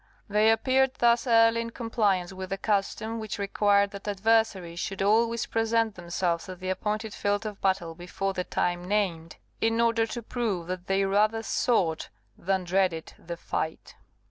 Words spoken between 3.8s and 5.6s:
that adversaries should always